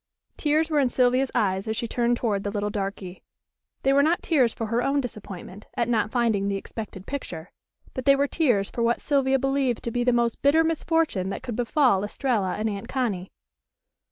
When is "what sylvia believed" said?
8.81-9.83